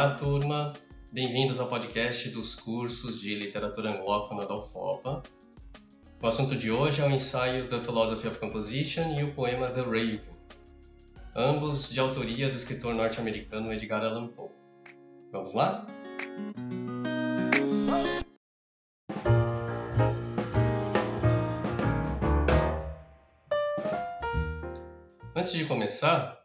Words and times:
Olá, 0.00 0.14
turma. 0.14 0.72
Bem-vindos 1.12 1.60
ao 1.60 1.68
podcast 1.68 2.30
dos 2.30 2.54
cursos 2.54 3.20
de 3.20 3.34
literatura 3.34 3.90
anglófona 3.90 4.46
da 4.46 4.56
UFOPA. 4.56 5.22
O 6.22 6.26
assunto 6.26 6.56
de 6.56 6.70
hoje 6.70 7.02
é 7.02 7.04
o 7.06 7.10
ensaio 7.10 7.68
The 7.68 7.82
Philosophy 7.82 8.26
of 8.26 8.38
Composition 8.38 9.14
e 9.18 9.24
o 9.24 9.34
poema 9.34 9.68
The 9.68 9.82
Raven, 9.82 10.22
ambos 11.36 11.90
de 11.92 12.00
autoria 12.00 12.48
do 12.48 12.56
escritor 12.56 12.94
norte-americano 12.94 13.70
Edgar 13.74 14.02
Allan 14.02 14.28
Poe. 14.28 14.48
Vamos 15.30 15.52
lá? 15.52 15.86
Antes 25.36 25.52
de 25.52 25.66
começar, 25.66 26.39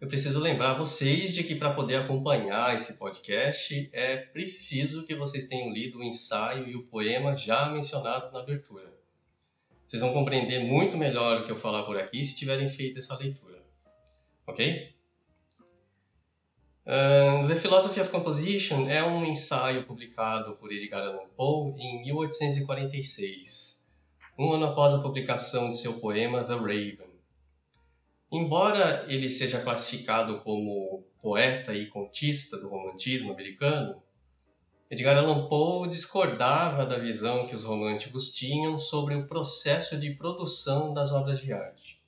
eu 0.00 0.06
preciso 0.06 0.38
lembrar 0.38 0.74
vocês 0.74 1.34
de 1.34 1.42
que 1.42 1.56
para 1.56 1.74
poder 1.74 1.96
acompanhar 1.96 2.74
esse 2.74 2.98
podcast 2.98 3.90
é 3.92 4.16
preciso 4.16 5.04
que 5.04 5.14
vocês 5.14 5.46
tenham 5.46 5.72
lido 5.72 5.98
o 5.98 6.04
ensaio 6.04 6.68
e 6.68 6.76
o 6.76 6.84
poema 6.84 7.36
já 7.36 7.70
mencionados 7.70 8.30
na 8.32 8.38
abertura. 8.38 8.92
Vocês 9.86 10.00
vão 10.00 10.12
compreender 10.12 10.60
muito 10.60 10.96
melhor 10.96 11.40
o 11.40 11.44
que 11.44 11.50
eu 11.50 11.56
falar 11.56 11.82
por 11.82 11.96
aqui 11.96 12.22
se 12.22 12.36
tiverem 12.36 12.68
feito 12.68 12.98
essa 12.98 13.16
leitura. 13.16 13.60
Ok? 14.46 14.94
Uh, 16.86 17.48
The 17.48 17.56
Philosophy 17.56 18.00
of 18.00 18.10
Composition 18.10 18.88
é 18.88 19.04
um 19.04 19.24
ensaio 19.24 19.84
publicado 19.84 20.54
por 20.56 20.72
Edgar 20.72 21.02
Allan 21.02 21.28
Poe 21.36 21.74
em 21.78 22.00
1846, 22.02 23.84
um 24.38 24.52
ano 24.52 24.66
após 24.66 24.94
a 24.94 25.02
publicação 25.02 25.70
de 25.70 25.76
seu 25.76 26.00
poema 26.00 26.44
The 26.44 26.54
Raven. 26.54 27.07
Embora 28.30 29.06
ele 29.08 29.30
seja 29.30 29.60
classificado 29.62 30.40
como 30.40 31.02
poeta 31.20 31.72
e 31.72 31.86
contista 31.86 32.58
do 32.58 32.68
romantismo 32.68 33.32
americano, 33.32 34.02
Edgar 34.90 35.16
Allan 35.18 35.48
Poe 35.48 35.88
discordava 35.88 36.84
da 36.84 36.98
visão 36.98 37.46
que 37.46 37.54
os 37.54 37.64
românticos 37.64 38.32
tinham 38.34 38.78
sobre 38.78 39.14
o 39.14 39.26
processo 39.26 39.98
de 39.98 40.14
produção 40.14 40.92
das 40.92 41.10
obras 41.10 41.40
de 41.40 41.52
arte. 41.52 42.02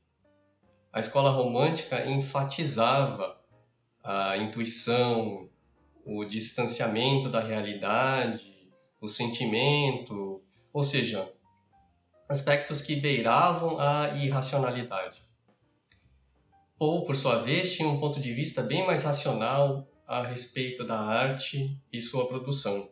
A 0.93 1.01
escola 1.01 1.31
romântica 1.31 2.07
enfatizava 2.07 3.39
a 4.03 4.37
intuição, 4.37 5.49
o 6.05 6.25
distanciamento 6.25 7.31
da 7.31 7.41
realidade, 7.41 8.71
o 9.01 9.09
sentimento, 9.09 10.43
ou 10.73 10.83
seja, 10.83 11.33
aspectos 12.29 12.83
que 12.83 12.97
beiravam 12.97 13.79
a 13.79 14.09
irracionalidade. 14.17 15.30
Poe, 16.81 17.05
por 17.05 17.15
sua 17.15 17.43
vez, 17.43 17.75
tinha 17.75 17.87
um 17.87 18.01
ponto 18.01 18.19
de 18.19 18.33
vista 18.33 18.63
bem 18.63 18.87
mais 18.87 19.03
racional 19.03 19.87
a 20.07 20.23
respeito 20.23 20.83
da 20.83 20.99
arte 20.99 21.79
e 21.93 22.01
sua 22.01 22.27
produção. 22.27 22.89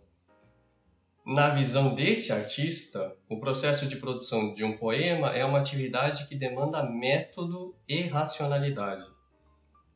Na 1.25 1.49
visão 1.49 1.95
desse 1.95 2.31
artista, 2.31 3.17
o 3.31 3.41
processo 3.41 3.89
de 3.89 3.97
produção 3.97 4.53
de 4.53 4.63
um 4.63 4.77
poema 4.77 5.29
é 5.35 5.43
uma 5.43 5.59
atividade 5.59 6.29
que 6.29 6.35
demanda 6.35 6.83
método 6.83 7.75
e 7.89 8.03
racionalidade. 8.03 9.07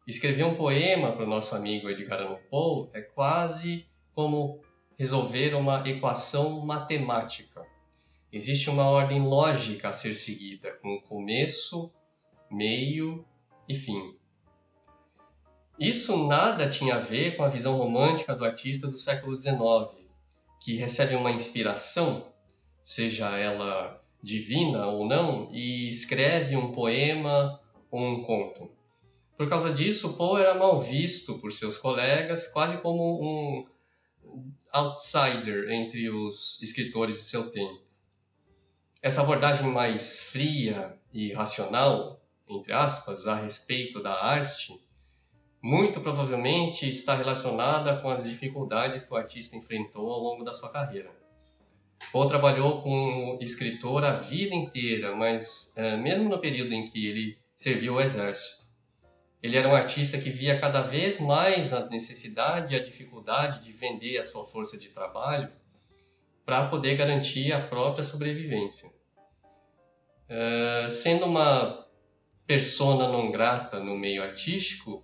Escrever 0.09 0.45
um 0.45 0.55
poema 0.55 1.13
para 1.13 1.27
o 1.27 1.29
nosso 1.29 1.55
amigo 1.55 1.91
Edgar 1.91 2.23
Allan 2.23 2.39
Poe 2.51 2.89
é 2.95 3.03
quase 3.03 3.87
como 4.15 4.63
resolver 4.99 5.55
uma 5.55 5.87
equação 5.87 6.65
matemática. 6.65 7.63
Existe 8.33 8.71
uma 8.71 8.89
ordem 8.89 9.21
lógica 9.21 9.91
a 9.91 9.93
ser 9.93 10.15
seguida, 10.15 10.79
com 10.81 10.99
começo, 11.03 11.93
meio 12.51 13.23
e 13.69 13.75
fim. 13.75 14.17
Isso 15.79 16.27
nada 16.27 16.69
tinha 16.69 16.97
a 16.97 17.01
ver 17.01 17.37
com 17.37 17.43
a 17.43 17.49
visão 17.49 17.77
romântica 17.77 18.35
do 18.35 18.45
artista 18.45 18.89
do 18.89 18.97
século 18.97 19.41
XIX, 19.41 19.57
que 20.61 20.77
recebe 20.77 21.15
uma 21.15 21.33
inspiração, 21.33 22.33
seja 22.85 23.37
ela 23.37 24.01
divina 24.23 24.87
ou 24.87 25.07
não, 25.07 25.49
e 25.53 25.89
escreve 25.89 26.57
um 26.57 26.71
poema 26.71 27.61
ou 27.91 28.01
um 28.01 28.23
conto. 28.23 28.71
Por 29.37 29.49
causa 29.49 29.75
disso, 29.75 30.17
Poe 30.17 30.41
era 30.41 30.55
mal 30.55 30.81
visto 30.81 31.39
por 31.41 31.53
seus 31.53 31.77
colegas, 31.77 32.47
quase 32.47 32.79
como 32.79 33.21
um 33.21 33.65
outsider 34.71 35.71
entre 35.73 36.09
os 36.09 36.63
escritores 36.63 37.17
de 37.17 37.23
seu 37.23 37.51
tempo. 37.51 37.83
Essa 39.03 39.23
abordagem 39.23 39.67
mais 39.67 40.31
fria 40.31 40.97
e 41.13 41.33
racional 41.33 42.22
entre 42.59 42.73
aspas, 42.73 43.27
a 43.27 43.37
respeito 43.37 44.03
da 44.03 44.13
arte, 44.13 44.79
muito 45.63 46.01
provavelmente 46.01 46.89
está 46.89 47.15
relacionada 47.15 47.99
com 47.99 48.09
as 48.09 48.25
dificuldades 48.25 49.05
que 49.05 49.15
o 49.15 49.17
artista 49.17 49.57
enfrentou 49.57 50.11
ao 50.11 50.21
longo 50.21 50.45
da 50.45 50.53
sua 50.53 50.71
carreira. 50.71 51.11
Poe 52.11 52.27
trabalhou 52.27 52.83
como 52.83 53.39
escritor 53.41 54.05
a 54.05 54.13
vida 54.13 54.55
inteira, 54.55 55.15
mas 55.15 55.73
é, 55.77 55.97
mesmo 55.97 56.29
no 56.29 56.41
período 56.41 56.75
em 56.75 56.85
que 56.85 57.07
ele 57.07 57.39
serviu 57.57 57.95
ao 57.95 58.01
exército. 58.01 58.63
Ele 59.43 59.57
era 59.57 59.69
um 59.69 59.75
artista 59.75 60.19
que 60.19 60.31
via 60.31 60.59
cada 60.59 60.83
vez 60.83 61.21
mais 61.21 61.73
a 61.73 61.87
necessidade 61.87 62.75
e 62.75 62.77
a 62.77 62.83
dificuldade 62.83 63.65
de 63.65 63.73
vender 63.73 64.19
a 64.19 64.25
sua 64.25 64.47
força 64.47 64.79
de 64.79 64.89
trabalho 64.89 65.51
para 66.45 66.69
poder 66.69 66.97
garantir 66.97 67.53
a 67.53 67.67
própria 67.67 68.05
sobrevivência. 68.05 68.91
É, 70.29 70.89
sendo 70.89 71.27
uma 71.27 71.82
persona 72.53 73.09
non 73.09 73.31
grata 73.31 73.81
no 73.81 73.97
meio 73.97 74.23
artístico, 74.23 75.03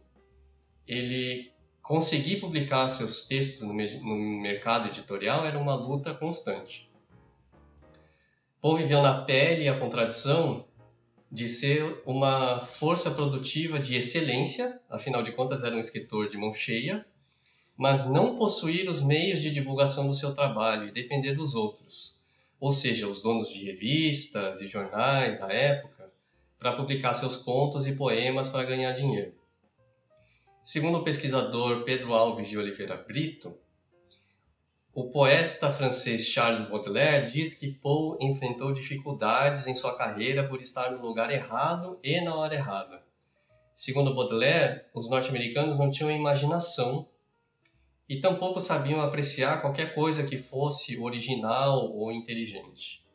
ele 0.86 1.50
conseguir 1.80 2.40
publicar 2.40 2.86
seus 2.90 3.26
textos 3.26 3.66
no, 3.66 3.72
no 3.72 4.16
mercado 4.42 4.88
editorial 4.88 5.46
era 5.46 5.58
uma 5.58 5.74
luta 5.74 6.12
constante. 6.12 6.90
Poe 8.60 8.82
viveu 8.82 9.00
na 9.00 9.22
pele 9.22 9.66
a 9.66 9.78
contradição 9.78 10.66
de 11.32 11.48
ser 11.48 12.02
uma 12.04 12.60
força 12.60 13.12
produtiva 13.12 13.78
de 13.78 13.96
excelência, 13.96 14.78
afinal 14.90 15.22
de 15.22 15.32
contas 15.32 15.62
era 15.62 15.74
um 15.74 15.80
escritor 15.80 16.28
de 16.28 16.36
mão 16.36 16.52
cheia, 16.52 17.06
mas 17.78 18.10
não 18.10 18.36
possuir 18.36 18.90
os 18.90 19.00
meios 19.00 19.40
de 19.40 19.50
divulgação 19.50 20.06
do 20.06 20.12
seu 20.12 20.34
trabalho 20.34 20.86
e 20.88 20.92
depender 20.92 21.32
dos 21.32 21.54
outros, 21.54 22.20
ou 22.60 22.70
seja, 22.70 23.08
os 23.08 23.22
donos 23.22 23.48
de 23.48 23.64
revistas 23.64 24.60
e 24.60 24.66
jornais 24.66 25.38
da 25.38 25.50
época, 25.50 26.07
para 26.58 26.72
publicar 26.72 27.14
seus 27.14 27.36
contos 27.36 27.86
e 27.86 27.96
poemas 27.96 28.48
para 28.48 28.64
ganhar 28.64 28.92
dinheiro. 28.92 29.34
Segundo 30.64 30.98
o 30.98 31.04
pesquisador 31.04 31.84
Pedro 31.84 32.12
Alves 32.12 32.48
de 32.48 32.58
Oliveira 32.58 32.96
Brito, 32.96 33.56
o 34.92 35.10
poeta 35.10 35.70
francês 35.70 36.26
Charles 36.26 36.68
Baudelaire 36.68 37.30
diz 37.30 37.54
que 37.54 37.72
Poe 37.72 38.18
enfrentou 38.20 38.72
dificuldades 38.72 39.66
em 39.68 39.74
sua 39.74 39.96
carreira 39.96 40.48
por 40.48 40.60
estar 40.60 40.90
no 40.90 41.00
lugar 41.00 41.30
errado 41.30 42.00
e 42.02 42.20
na 42.20 42.34
hora 42.34 42.54
errada. 42.54 43.02
Segundo 43.76 44.12
Baudelaire, 44.12 44.82
os 44.92 45.08
norte-americanos 45.08 45.78
não 45.78 45.88
tinham 45.88 46.10
imaginação 46.10 47.08
e 48.08 48.20
tampouco 48.20 48.60
sabiam 48.60 49.00
apreciar 49.00 49.60
qualquer 49.60 49.94
coisa 49.94 50.26
que 50.26 50.36
fosse 50.36 50.98
original 50.98 51.94
ou 51.94 52.10
inteligente. 52.10 53.07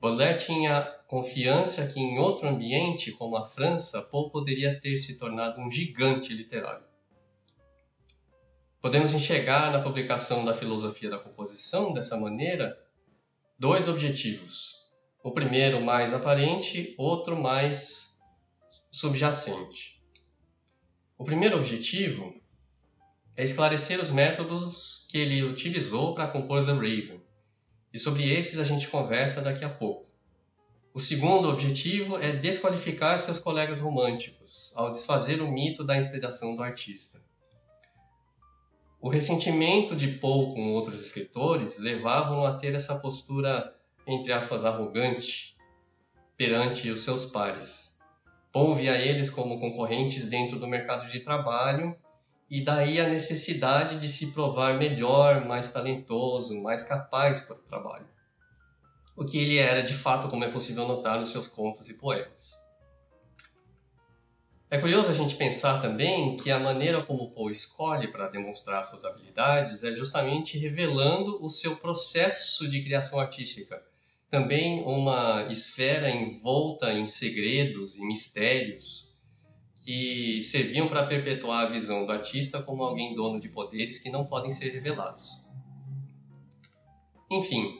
Baudelaire 0.00 0.44
tinha 0.44 0.82
confiança 1.06 1.86
que 1.92 2.00
em 2.00 2.18
outro 2.18 2.48
ambiente, 2.48 3.12
como 3.12 3.36
a 3.36 3.48
França, 3.48 4.02
Poe 4.02 4.30
poderia 4.30 4.78
ter 4.80 4.96
se 4.96 5.18
tornado 5.18 5.60
um 5.60 5.70
gigante 5.70 6.34
literário. 6.34 6.84
Podemos 8.80 9.12
enxergar 9.12 9.72
na 9.72 9.82
publicação 9.82 10.44
da 10.44 10.54
filosofia 10.54 11.10
da 11.10 11.18
composição, 11.18 11.92
dessa 11.92 12.16
maneira, 12.16 12.78
dois 13.58 13.88
objetivos. 13.88 14.94
O 15.22 15.32
primeiro 15.32 15.80
mais 15.80 16.14
aparente, 16.14 16.94
outro 16.96 17.40
mais 17.40 18.18
subjacente. 18.90 20.00
O 21.18 21.24
primeiro 21.24 21.56
objetivo 21.56 22.34
é 23.34 23.42
esclarecer 23.42 24.00
os 24.00 24.10
métodos 24.10 25.08
que 25.10 25.18
ele 25.18 25.42
utilizou 25.42 26.14
para 26.14 26.28
compor 26.28 26.64
The 26.64 26.72
Raven, 26.72 27.20
e 27.96 27.98
sobre 27.98 28.30
esses 28.30 28.60
a 28.60 28.64
gente 28.64 28.88
conversa 28.88 29.40
daqui 29.40 29.64
a 29.64 29.70
pouco. 29.70 30.04
O 30.92 31.00
segundo 31.00 31.48
objetivo 31.48 32.18
é 32.18 32.30
desqualificar 32.30 33.18
seus 33.18 33.38
colegas 33.38 33.80
românticos, 33.80 34.74
ao 34.76 34.90
desfazer 34.90 35.40
o 35.40 35.50
mito 35.50 35.82
da 35.82 35.96
inspiração 35.96 36.54
do 36.54 36.62
artista. 36.62 37.18
O 39.00 39.08
ressentimento 39.08 39.96
de 39.96 40.08
Poe 40.08 40.52
com 40.52 40.74
outros 40.74 41.00
escritores 41.00 41.78
levavam-no 41.78 42.44
a 42.44 42.58
ter 42.58 42.74
essa 42.74 42.98
postura, 42.98 43.74
entre 44.06 44.30
aspas, 44.30 44.66
arrogante 44.66 45.56
perante 46.36 46.90
os 46.90 47.00
seus 47.00 47.24
pares. 47.24 48.00
Poe 48.52 48.74
via 48.74 48.94
eles 48.94 49.30
como 49.30 49.58
concorrentes 49.58 50.28
dentro 50.28 50.58
do 50.58 50.66
mercado 50.66 51.10
de 51.10 51.20
trabalho 51.20 51.96
e 52.48 52.62
daí 52.62 53.00
a 53.00 53.08
necessidade 53.08 53.98
de 53.98 54.06
se 54.06 54.32
provar 54.32 54.78
melhor, 54.78 55.44
mais 55.44 55.72
talentoso, 55.72 56.62
mais 56.62 56.84
capaz 56.84 57.42
para 57.42 57.56
o 57.56 57.62
trabalho. 57.62 58.06
O 59.16 59.24
que 59.24 59.38
ele 59.38 59.58
era 59.58 59.82
de 59.82 59.94
fato, 59.94 60.28
como 60.28 60.44
é 60.44 60.50
possível 60.50 60.86
notar 60.86 61.18
nos 61.18 61.32
seus 61.32 61.48
contos 61.48 61.88
e 61.90 61.94
poemas. 61.94 62.64
É 64.68 64.78
curioso 64.78 65.10
a 65.10 65.14
gente 65.14 65.36
pensar 65.36 65.80
também 65.80 66.36
que 66.36 66.50
a 66.50 66.58
maneira 66.58 67.02
como 67.02 67.30
Poe 67.30 67.52
escolhe 67.52 68.08
para 68.08 68.28
demonstrar 68.28 68.84
suas 68.84 69.04
habilidades 69.04 69.84
é 69.84 69.94
justamente 69.94 70.58
revelando 70.58 71.42
o 71.44 71.48
seu 71.48 71.76
processo 71.76 72.68
de 72.68 72.82
criação 72.82 73.20
artística. 73.20 73.80
Também 74.28 74.82
uma 74.82 75.46
esfera 75.50 76.10
envolta 76.10 76.92
em 76.92 77.06
segredos 77.06 77.96
e 77.96 78.04
mistérios 78.04 79.15
que 79.86 80.42
serviam 80.42 80.88
para 80.88 81.06
perpetuar 81.06 81.66
a 81.66 81.70
visão 81.70 82.04
do 82.04 82.10
artista 82.10 82.60
como 82.60 82.82
alguém 82.82 83.14
dono 83.14 83.38
de 83.38 83.48
poderes 83.48 84.00
que 84.00 84.10
não 84.10 84.26
podem 84.26 84.50
ser 84.50 84.70
revelados. 84.70 85.44
Enfim, 87.30 87.78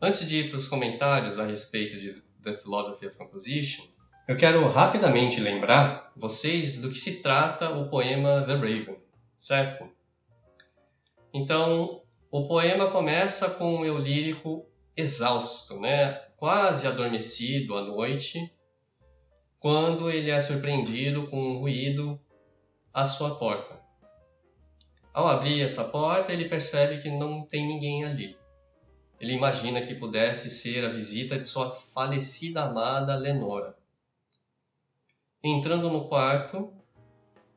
antes 0.00 0.26
de 0.26 0.38
ir 0.38 0.48
para 0.48 0.56
os 0.56 0.66
comentários 0.66 1.38
a 1.38 1.44
respeito 1.44 1.94
de 1.98 2.22
The 2.42 2.56
Philosophy 2.56 3.06
of 3.06 3.18
Composition, 3.18 3.84
eu 4.26 4.34
quero 4.34 4.66
rapidamente 4.66 5.40
lembrar 5.40 6.10
vocês 6.16 6.80
do 6.80 6.88
que 6.88 6.98
se 6.98 7.20
trata 7.20 7.68
o 7.68 7.90
poema 7.90 8.40
The 8.46 8.54
Raven, 8.54 8.96
certo? 9.38 9.86
Então, 11.34 12.00
o 12.30 12.48
poema 12.48 12.90
começa 12.90 13.50
com 13.56 13.84
eu 13.84 13.98
lírico 13.98 14.66
exausto, 14.96 15.78
né? 15.80 16.24
quase 16.44 16.86
adormecido 16.86 17.74
à 17.74 17.82
noite, 17.82 18.52
quando 19.64 20.10
ele 20.10 20.30
é 20.30 20.38
surpreendido 20.38 21.26
com 21.28 21.42
um 21.42 21.58
ruído 21.58 22.20
à 22.92 23.02
sua 23.02 23.36
porta. 23.36 23.80
Ao 25.10 25.26
abrir 25.26 25.62
essa 25.62 25.84
porta, 25.84 26.34
ele 26.34 26.50
percebe 26.50 27.00
que 27.00 27.10
não 27.10 27.46
tem 27.46 27.66
ninguém 27.66 28.04
ali. 28.04 28.36
Ele 29.18 29.32
imagina 29.32 29.80
que 29.80 29.94
pudesse 29.94 30.50
ser 30.50 30.84
a 30.84 30.90
visita 30.90 31.38
de 31.38 31.46
sua 31.46 31.70
falecida 31.70 32.64
amada 32.64 33.16
Lenora. 33.16 33.74
Entrando 35.42 35.88
no 35.88 36.08
quarto, 36.08 36.70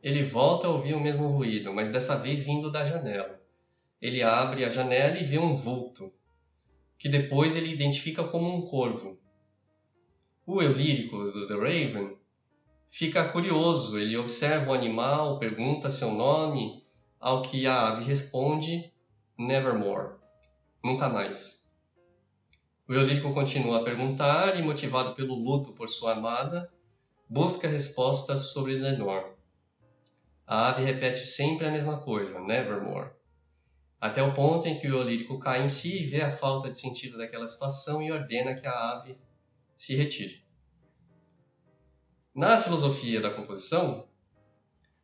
ele 0.02 0.24
volta 0.24 0.68
a 0.68 0.72
ouvir 0.72 0.94
o 0.94 1.02
mesmo 1.02 1.28
ruído, 1.28 1.74
mas 1.74 1.92
dessa 1.92 2.16
vez 2.18 2.42
vindo 2.42 2.72
da 2.72 2.86
janela. 2.86 3.38
Ele 4.02 4.24
abre 4.24 4.64
a 4.64 4.70
janela 4.70 5.18
e 5.18 5.26
vê 5.26 5.40
um 5.40 5.58
vulto, 5.58 6.10
que 6.98 7.10
depois 7.10 7.58
ele 7.58 7.74
identifica 7.74 8.24
como 8.24 8.48
um 8.48 8.62
corvo. 8.62 9.20
O 10.50 10.62
eu 10.62 10.72
lírico 10.72 11.30
do 11.30 11.46
The 11.46 11.56
Raven 11.56 12.18
fica 12.90 13.28
curioso, 13.28 14.00
ele 14.00 14.16
observa 14.16 14.72
o 14.72 14.74
animal, 14.74 15.40
pergunta 15.40 15.90
seu 15.90 16.12
nome, 16.12 16.82
ao 17.20 17.42
que 17.42 17.68
a 17.68 17.90
ave 17.90 18.06
responde 18.06 18.90
Nevermore, 19.38 20.14
nunca 20.82 21.10
mais. 21.10 21.70
O 22.88 22.94
eu 22.94 23.06
lírico 23.06 23.34
continua 23.34 23.82
a 23.82 23.84
perguntar 23.84 24.58
e, 24.58 24.64
motivado 24.64 25.14
pelo 25.16 25.36
luto 25.36 25.74
por 25.74 25.90
sua 25.90 26.14
amada, 26.14 26.72
busca 27.28 27.68
respostas 27.68 28.54
sobre 28.54 28.78
Lenore. 28.78 29.34
A 30.48 30.70
ave 30.70 30.82
repete 30.82 31.20
sempre 31.20 31.68
a 31.68 31.72
mesma 31.72 31.98
coisa, 31.98 32.40
nevermore. 32.40 33.10
Até 34.00 34.24
o 34.24 34.34
ponto 34.34 34.66
em 34.66 34.80
que 34.80 34.88
o 34.88 35.04
lírico 35.04 35.40
cai 35.40 35.66
em 35.66 35.68
si 35.68 36.04
e 36.04 36.06
vê 36.06 36.22
a 36.22 36.32
falta 36.32 36.72
de 36.72 36.80
sentido 36.80 37.18
daquela 37.18 37.48
situação 37.48 38.02
e 38.02 38.14
ordena 38.14 38.56
que 38.56 38.66
a 38.66 38.92
ave 38.92 39.18
se 39.78 39.96
retire. 39.96 40.44
Na 42.34 42.58
filosofia 42.60 43.22
da 43.22 43.30
composição, 43.32 44.08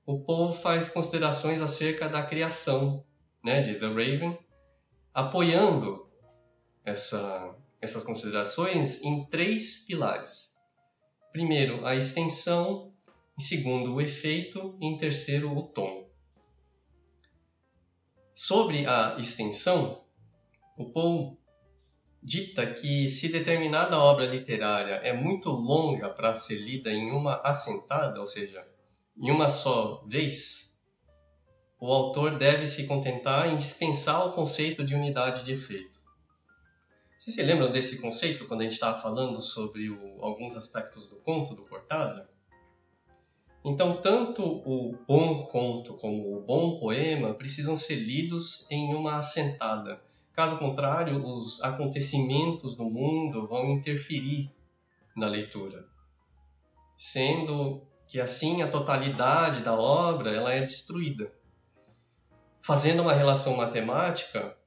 o 0.06 0.20
povo 0.20 0.54
faz 0.54 0.90
considerações 0.90 1.62
acerca 1.62 2.10
da 2.10 2.24
criação 2.24 3.06
né, 3.44 3.62
de 3.62 3.76
The 3.76 3.88
Raven, 3.88 4.38
apoiando 5.14 6.10
essa, 6.84 7.56
essas 7.82 8.04
considerações 8.04 9.04
em 9.04 9.26
três 9.26 9.86
pilares. 9.86 10.54
Primeiro, 11.32 11.86
a 11.86 11.96
extensão, 11.96 12.94
em 13.40 13.44
segundo, 13.44 13.94
o 13.94 14.02
efeito 14.02 14.78
e 14.80 14.86
em 14.86 14.98
terceiro, 14.98 15.56
o 15.56 15.64
tom. 15.64 16.08
Sobre 18.34 18.86
a 18.86 19.16
extensão, 19.20 20.04
o 20.78 20.92
Paul 20.92 21.40
dita 22.24 22.66
que 22.66 23.10
se 23.10 23.32
determinada 23.32 24.00
obra 24.00 24.26
literária 24.26 24.96
é 25.04 25.12
muito 25.12 25.50
longa 25.50 26.10
para 26.10 26.34
ser 26.34 26.56
lida 26.56 26.90
em 26.90 27.12
uma 27.12 27.42
assentada, 27.44 28.22
ou 28.22 28.28
seja, 28.28 28.66
em 29.18 29.30
uma 29.30 29.50
só 29.50 30.04
vez, 30.08 30.82
o 31.80 31.92
autor 31.92 32.38
deve 32.38 32.66
se 32.66 32.88
contentar 32.88 33.52
em 33.52 33.58
dispensar 33.58 34.26
o 34.28 34.32
conceito 34.32 34.86
de 34.86 34.96
unidade 34.96 35.44
de 35.44 35.54
efeito. 35.54 36.02
Vocês 37.20 37.36
se 37.36 37.44
lembram 37.44 37.72
desse 37.72 38.02
conceito 38.02 38.48
quando 38.48 38.62
a 38.62 38.64
gente 38.64 38.74
estava 38.74 39.02
falando 39.02 39.40
sobre 39.42 39.90
o, 39.90 40.24
alguns 40.24 40.56
aspectos 40.56 41.08
do 41.10 41.18
conto 41.18 41.54
do 41.54 41.64
Cortázar? 41.66 42.28
Então, 43.66 44.02
tanto 44.02 44.44
o 44.44 44.98
bom 45.08 45.44
conto 45.44 45.94
como 45.96 46.38
o 46.38 46.42
bom 46.42 46.80
poema 46.80 47.34
precisam 47.34 47.78
ser 47.78 47.96
lidos 47.96 48.70
em 48.70 48.94
uma 48.94 49.18
assentada. 49.18 50.02
Caso 50.34 50.58
contrário, 50.58 51.24
os 51.26 51.62
acontecimentos 51.62 52.76
do 52.76 52.86
mundo 52.86 53.48
vão 53.48 53.72
interferir 53.72 54.52
na 55.16 55.28
leitura, 55.28 55.86
sendo 56.98 57.84
que 58.08 58.20
assim 58.20 58.62
a 58.62 58.68
totalidade 58.68 59.62
da 59.62 59.74
obra 59.80 60.32
ela 60.32 60.52
é 60.52 60.62
destruída. 60.62 61.32
Fazendo 62.62 63.04
uma 63.04 63.14
relação 63.14 63.58
matemática, 63.58 64.58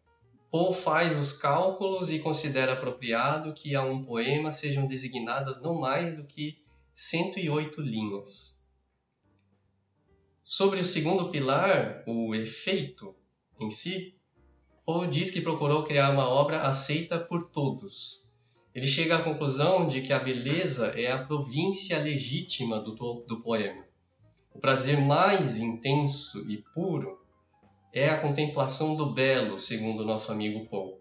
Poe 0.51 0.73
faz 0.75 1.19
os 1.19 1.33
cálculos 1.33 2.11
e 2.11 2.21
considera 2.21 2.75
apropriado 2.75 3.53
que 3.53 3.75
a 3.75 3.83
um 3.83 4.05
poema 4.05 4.53
sejam 4.53 4.87
designadas 4.87 5.61
não 5.61 5.75
mais 5.75 6.15
do 6.15 6.25
que 6.25 6.59
108 6.95 7.81
linhas. 7.81 8.63
Sobre 10.45 10.81
o 10.81 10.85
segundo 10.85 11.29
pilar, 11.29 12.05
o 12.07 12.35
efeito 12.35 13.17
em 13.59 13.69
si, 13.69 14.16
Poe 14.87 15.09
diz 15.09 15.33
que 15.33 15.41
procurou 15.41 15.83
criar 15.83 16.13
uma 16.13 16.29
obra 16.29 16.63
aceita 16.63 17.19
por 17.19 17.51
todos. 17.51 18.23
Ele 18.73 18.87
chega 18.87 19.17
à 19.17 19.23
conclusão 19.25 19.89
de 19.89 20.01
que 20.01 20.13
a 20.13 20.21
beleza 20.21 20.95
é 20.97 21.11
a 21.11 21.25
província 21.25 21.99
legítima 21.99 22.79
do, 22.79 22.95
do 23.27 23.43
poema. 23.43 23.85
O 24.55 24.61
prazer 24.61 25.01
mais 25.01 25.59
intenso 25.59 26.49
e 26.49 26.59
puro 26.73 27.19
é 27.93 28.09
a 28.09 28.21
contemplação 28.21 28.95
do 28.95 29.13
belo, 29.13 29.59
segundo 29.59 30.05
nosso 30.05 30.31
amigo 30.31 30.69
Paul, 30.69 31.01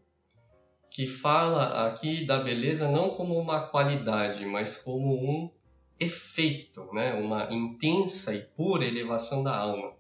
que 0.90 1.06
fala 1.06 1.86
aqui 1.86 2.26
da 2.26 2.40
beleza 2.40 2.90
não 2.90 3.12
como 3.12 3.38
uma 3.38 3.68
qualidade, 3.68 4.48
mas 4.48 4.80
como 4.80 5.14
um 5.14 5.52
efeito, 6.00 6.92
né? 6.92 7.14
uma 7.14 7.54
intensa 7.54 8.34
e 8.34 8.40
pura 8.56 8.84
elevação 8.84 9.44
da 9.44 9.56
alma, 9.56 9.94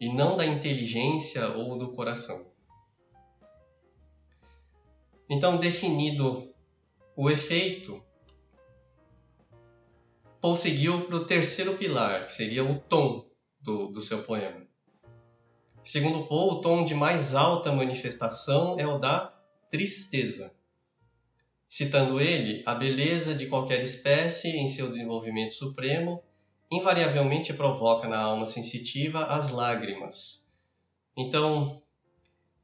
e 0.00 0.08
não 0.08 0.36
da 0.36 0.46
inteligência 0.46 1.48
ou 1.56 1.76
do 1.76 1.90
coração. 1.90 2.47
Então, 5.28 5.56
definido 5.56 6.52
o 7.14 7.30
efeito, 7.30 8.02
Paul 10.40 10.56
seguiu 10.56 11.06
para 11.06 11.16
o 11.16 11.24
terceiro 11.24 11.76
pilar, 11.76 12.26
que 12.26 12.32
seria 12.32 12.64
o 12.64 12.78
tom 12.78 13.28
do, 13.60 13.88
do 13.88 14.00
seu 14.00 14.22
poema. 14.22 14.66
Segundo 15.84 16.26
Poe, 16.26 16.54
o 16.54 16.60
tom 16.60 16.84
de 16.84 16.94
mais 16.94 17.34
alta 17.34 17.72
manifestação 17.72 18.78
é 18.78 18.86
o 18.86 18.98
da 18.98 19.34
tristeza. 19.70 20.54
Citando 21.68 22.20
ele, 22.20 22.62
a 22.64 22.74
beleza 22.74 23.34
de 23.34 23.46
qualquer 23.46 23.82
espécie 23.82 24.56
em 24.56 24.66
seu 24.66 24.90
desenvolvimento 24.90 25.52
supremo 25.52 26.22
invariavelmente 26.70 27.52
provoca 27.52 28.06
na 28.06 28.18
alma 28.18 28.46
sensitiva 28.46 29.24
as 29.24 29.50
lágrimas. 29.50 30.48
Então, 31.16 31.82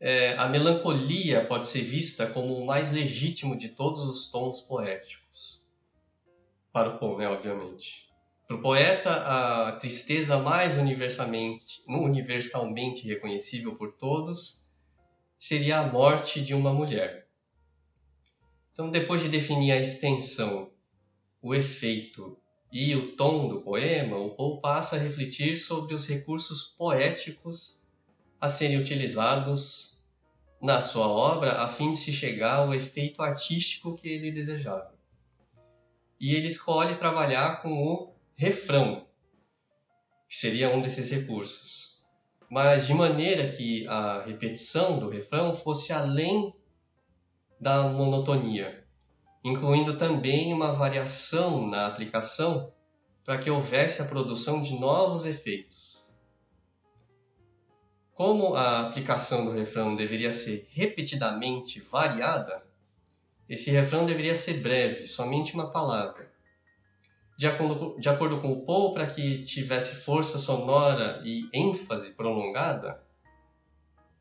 é, 0.07 0.37
a 0.37 0.47
melancolia 0.49 1.43
pode 1.47 1.67
ser 1.67 1.81
vista 1.81 2.27
como 2.27 2.59
o 2.59 2.67
mais 2.67 2.91
legítimo 2.91 3.57
de 3.57 3.71
todos 3.71 4.05
os 4.05 4.31
tons 4.31 4.61
poéticos. 4.61 5.63
Para 6.71 6.91
o 6.91 6.99
Poe, 6.99 7.17
né, 7.17 7.29
obviamente. 7.29 8.11
Para 8.47 8.59
o 8.59 8.61
poeta, 8.61 9.11
a 9.11 9.73
tristeza 9.73 10.39
mais 10.41 10.77
universalmente, 10.77 11.83
universalmente 11.89 13.07
reconhecível 13.07 13.77
por 13.77 13.93
todos 13.93 14.69
seria 15.39 15.79
a 15.79 15.87
morte 15.87 16.43
de 16.43 16.53
uma 16.53 16.75
mulher. 16.75 17.27
Então, 18.75 18.91
depois 18.91 19.23
de 19.23 19.31
definir 19.31 19.73
a 19.73 19.81
extensão, 19.81 20.71
o 21.41 21.55
efeito 21.55 22.37
e 22.71 22.95
o 22.95 23.17
tom 23.17 23.49
do 23.49 23.63
poema, 23.63 24.19
o 24.19 24.35
Poe 24.35 24.61
passa 24.61 24.97
a 24.97 24.99
refletir 24.99 25.57
sobre 25.57 25.95
os 25.95 26.07
recursos 26.07 26.75
poéticos 26.77 27.81
a 28.39 28.51
serem 28.51 28.77
utilizados 28.77 29.94
na 30.65 30.81
sua 30.81 31.07
obra 31.07 31.63
a 31.63 31.69
fim 31.69 31.91
de 31.91 31.97
se 31.99 32.11
chegar 32.11 32.61
ao 32.61 32.73
efeito 32.73 33.21
artístico 33.21 33.95
que 33.95 34.09
ele 34.09 34.31
desejava. 34.31 34.95
E 36.19 36.35
ele 36.35 36.47
escolhe 36.47 36.97
trabalhar 36.97 37.61
com 37.61 37.85
o 37.85 38.15
refrão, 38.35 39.07
que 40.27 40.35
seria 40.35 40.71
um 40.71 40.81
desses 40.81 41.11
recursos, 41.11 42.07
mas 42.49 42.87
de 42.87 42.95
maneira 42.95 43.47
que 43.53 43.87
a 43.89 44.23
repetição 44.25 44.99
do 44.99 45.11
refrão 45.11 45.55
fosse 45.55 45.93
além 45.93 46.55
da 47.61 47.89
monotonia, 47.89 48.87
incluindo 49.45 49.99
também 49.99 50.51
uma 50.51 50.73
variação 50.73 51.67
na 51.67 51.85
aplicação 51.85 52.73
para 53.23 53.37
que 53.37 53.51
houvesse 53.51 54.01
a 54.01 54.07
produção 54.07 54.63
de 54.63 54.81
novos 54.81 55.27
efeitos. 55.27 55.94
Como 58.15 58.55
a 58.55 58.87
aplicação 58.87 59.45
do 59.45 59.51
refrão 59.51 59.97
deveria 59.97 60.31
ser 60.31 60.69
repetidamente 60.71 61.81
variada, 61.81 62.63
esse 63.49 63.73
refrão 63.73 64.07
deveria 64.07 64.37
ser 64.37 64.61
breve, 64.61 65.05
somente 65.05 65.53
uma 65.53 65.73
palavra. 65.73 66.33
De 67.37 67.49
acordo, 67.49 67.99
de 67.99 68.09
acordo 68.09 68.41
com 68.41 68.53
o 68.53 68.65
Paul, 68.65 68.93
para 68.93 69.09
que 69.09 69.43
tivesse 69.43 70.05
força 70.05 70.39
sonora 70.39 71.21
e 71.25 71.51
ênfase 71.53 72.13
prolongada, 72.13 73.03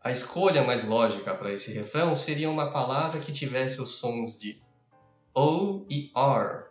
a 0.02 0.10
escolha 0.10 0.64
mais 0.64 0.84
lógica 0.84 1.36
para 1.36 1.54
esse 1.54 1.72
refrão 1.72 2.16
seria 2.16 2.50
uma 2.50 2.72
palavra 2.72 3.22
que 3.22 3.32
tivesse 3.32 3.80
os 3.80 4.00
sons 4.00 4.40
de 4.40 4.60
O 5.36 5.86
e 5.88 6.12
R, 6.16 6.66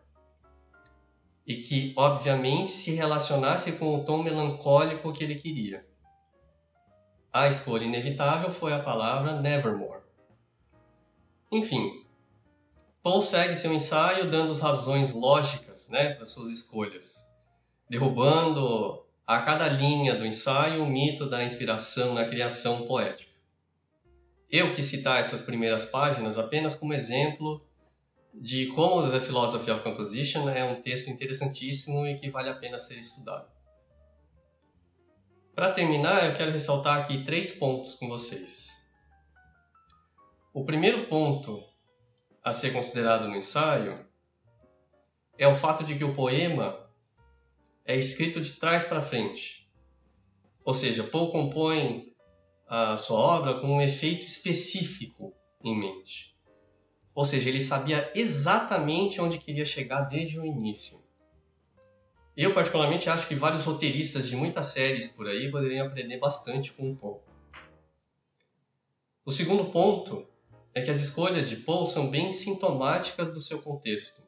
e 1.46 1.56
que, 1.58 1.94
obviamente, 1.96 2.72
se 2.72 2.94
relacionasse 2.94 3.72
com 3.78 3.94
o 3.94 4.04
tom 4.04 4.24
melancólico 4.24 5.12
que 5.12 5.22
ele 5.22 5.36
queria. 5.36 5.91
A 7.32 7.48
escolha 7.48 7.84
inevitável 7.84 8.52
foi 8.52 8.74
a 8.74 8.78
palavra 8.78 9.40
Nevermore. 9.40 10.02
Enfim, 11.50 12.04
Paul 13.02 13.22
segue 13.22 13.56
seu 13.56 13.72
ensaio 13.72 14.30
dando 14.30 14.52
as 14.52 14.60
razões 14.60 15.12
lógicas 15.12 15.88
né, 15.88 16.12
para 16.14 16.26
suas 16.26 16.50
escolhas, 16.50 17.26
derrubando 17.88 19.02
a 19.26 19.40
cada 19.40 19.66
linha 19.66 20.14
do 20.14 20.26
ensaio 20.26 20.84
o 20.84 20.86
mito 20.86 21.24
da 21.24 21.42
inspiração 21.42 22.12
na 22.12 22.26
criação 22.26 22.86
poética. 22.86 23.32
Eu 24.50 24.74
quis 24.74 24.84
citar 24.84 25.18
essas 25.18 25.40
primeiras 25.40 25.86
páginas 25.86 26.36
apenas 26.36 26.74
como 26.74 26.92
exemplo 26.92 27.64
de 28.34 28.66
como 28.68 29.10
The 29.10 29.20
Philosophy 29.20 29.70
of 29.70 29.82
Composition 29.82 30.50
é 30.50 30.64
um 30.64 30.82
texto 30.82 31.08
interessantíssimo 31.08 32.06
e 32.06 32.14
que 32.14 32.28
vale 32.28 32.50
a 32.50 32.54
pena 32.54 32.78
ser 32.78 32.98
estudado. 32.98 33.46
Para 35.54 35.72
terminar, 35.72 36.24
eu 36.24 36.34
quero 36.34 36.50
ressaltar 36.50 36.98
aqui 36.98 37.24
três 37.24 37.52
pontos 37.52 37.94
com 37.94 38.08
vocês. 38.08 38.90
O 40.54 40.64
primeiro 40.64 41.06
ponto 41.08 41.62
a 42.42 42.54
ser 42.54 42.72
considerado 42.72 43.28
no 43.28 43.36
ensaio 43.36 44.06
é 45.36 45.46
o 45.46 45.54
fato 45.54 45.84
de 45.84 45.96
que 45.96 46.04
o 46.04 46.14
poema 46.14 46.88
é 47.84 47.94
escrito 47.96 48.40
de 48.40 48.52
trás 48.52 48.86
para 48.86 49.02
frente. 49.02 49.70
Ou 50.64 50.72
seja, 50.72 51.04
Poe 51.04 51.30
compõe 51.30 52.14
a 52.66 52.96
sua 52.96 53.18
obra 53.18 53.60
com 53.60 53.76
um 53.76 53.82
efeito 53.82 54.26
específico 54.26 55.34
em 55.62 55.78
mente. 55.78 56.34
Ou 57.14 57.26
seja, 57.26 57.50
ele 57.50 57.60
sabia 57.60 58.10
exatamente 58.14 59.20
onde 59.20 59.36
queria 59.36 59.66
chegar 59.66 60.02
desde 60.02 60.40
o 60.40 60.46
início. 60.46 61.01
Eu, 62.36 62.54
particularmente, 62.54 63.10
acho 63.10 63.28
que 63.28 63.34
vários 63.34 63.64
roteiristas 63.64 64.28
de 64.28 64.36
muitas 64.36 64.66
séries 64.66 65.08
por 65.08 65.28
aí 65.28 65.50
poderiam 65.50 65.86
aprender 65.86 66.18
bastante 66.18 66.72
com 66.72 66.90
o 66.90 66.96
Poe. 66.96 67.20
O 69.24 69.30
segundo 69.30 69.66
ponto 69.66 70.26
é 70.74 70.80
que 70.80 70.90
as 70.90 71.02
escolhas 71.02 71.48
de 71.50 71.56
Poe 71.56 71.86
são 71.86 72.10
bem 72.10 72.32
sintomáticas 72.32 73.32
do 73.32 73.40
seu 73.40 73.60
contexto. 73.60 74.22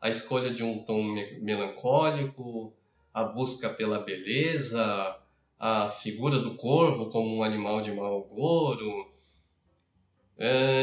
A 0.00 0.08
escolha 0.08 0.50
de 0.50 0.62
um 0.62 0.84
tom 0.84 1.02
melancólico, 1.40 2.74
a 3.14 3.24
busca 3.24 3.70
pela 3.70 4.00
beleza, 4.00 5.18
a 5.58 5.88
figura 5.88 6.38
do 6.38 6.56
corvo 6.56 7.08
como 7.08 7.36
um 7.36 7.42
animal 7.42 7.80
de 7.80 7.92
mau 7.92 8.20
é, 8.20 9.11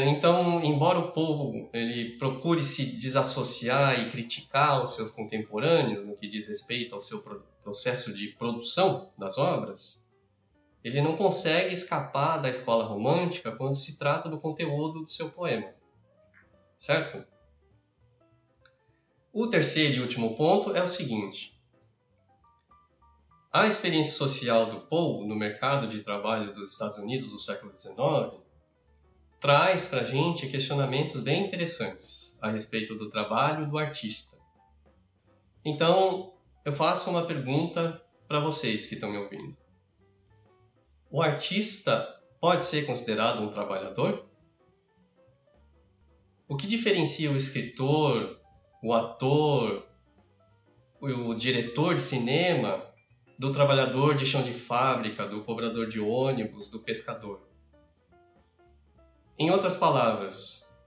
então, 0.07 0.63
embora 0.63 0.99
o 0.99 1.11
povo 1.11 1.69
ele 1.73 2.17
procure 2.17 2.63
se 2.63 2.95
desassociar 2.97 3.99
e 3.99 4.09
criticar 4.09 4.81
os 4.81 4.95
seus 4.95 5.11
contemporâneos 5.11 6.05
no 6.05 6.15
que 6.15 6.27
diz 6.27 6.47
respeito 6.47 6.95
ao 6.95 7.01
seu 7.01 7.23
processo 7.63 8.13
de 8.13 8.29
produção 8.29 9.11
das 9.17 9.37
obras, 9.37 10.09
ele 10.83 11.01
não 11.01 11.17
consegue 11.17 11.73
escapar 11.73 12.37
da 12.37 12.49
escola 12.49 12.85
romântica 12.85 13.55
quando 13.55 13.75
se 13.75 13.97
trata 13.97 14.29
do 14.29 14.39
conteúdo 14.39 15.01
do 15.01 15.09
seu 15.09 15.29
poema. 15.31 15.73
Certo? 16.77 17.25
O 19.33 19.47
terceiro 19.47 19.97
e 19.97 20.01
último 20.01 20.35
ponto 20.35 20.73
é 20.75 20.81
o 20.81 20.87
seguinte: 20.87 21.59
a 23.51 23.67
experiência 23.67 24.13
social 24.13 24.67
do 24.67 24.81
Poe 24.81 25.27
no 25.27 25.35
mercado 25.35 25.87
de 25.87 26.01
trabalho 26.01 26.53
dos 26.53 26.71
Estados 26.71 26.97
Unidos 26.97 27.29
do 27.29 27.39
século 27.39 27.73
XIX 27.77 28.48
traz 29.39 29.85
para 29.85 30.01
a 30.01 30.03
gente 30.03 30.47
questionamentos 30.47 31.21
bem 31.21 31.45
interessantes 31.45 32.37
a 32.41 32.49
respeito 32.49 32.95
do 32.95 33.09
trabalho 33.09 33.69
do 33.69 33.77
artista. 33.77 34.37
Então, 35.63 36.33
eu 36.65 36.73
faço 36.73 37.09
uma 37.09 37.25
pergunta 37.25 38.03
para 38.27 38.39
vocês 38.39 38.87
que 38.87 38.95
estão 38.95 39.11
me 39.11 39.17
ouvindo. 39.17 39.57
O 41.09 41.21
artista 41.21 42.21
pode 42.39 42.65
ser 42.65 42.85
considerado 42.85 43.41
um 43.41 43.49
trabalhador? 43.49 44.25
O 46.47 46.55
que 46.55 46.67
diferencia 46.67 47.31
o 47.31 47.37
escritor, 47.37 48.39
o 48.83 48.93
ator, 48.93 49.87
o 51.01 51.33
diretor 51.33 51.95
de 51.95 52.01
cinema 52.01 52.85
do 53.37 53.53
trabalhador 53.53 54.15
de 54.15 54.25
chão 54.25 54.43
de 54.43 54.53
fábrica, 54.53 55.25
do 55.25 55.43
cobrador 55.43 55.87
de 55.87 55.99
ônibus, 55.99 56.69
do 56.69 56.79
pescador? 56.79 57.48
Em 59.41 59.49
outras 59.51 59.77
palavras, 59.77 60.77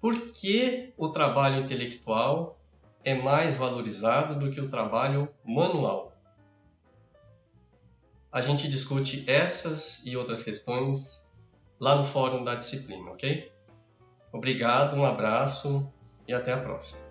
por 0.00 0.18
que 0.32 0.92
o 0.96 1.10
trabalho 1.10 1.62
intelectual 1.62 2.58
é 3.04 3.14
mais 3.14 3.58
valorizado 3.58 4.40
do 4.40 4.50
que 4.50 4.60
o 4.60 4.68
trabalho 4.68 5.32
manual? 5.44 6.12
A 8.32 8.40
gente 8.40 8.66
discute 8.66 9.24
essas 9.30 10.04
e 10.04 10.16
outras 10.16 10.42
questões 10.42 11.24
lá 11.78 11.94
no 11.94 12.04
fórum 12.04 12.42
da 12.42 12.56
disciplina, 12.56 13.08
ok? 13.12 13.52
Obrigado, 14.32 14.96
um 14.96 15.04
abraço 15.04 15.92
e 16.26 16.34
até 16.34 16.52
a 16.52 16.60
próxima. 16.60 17.09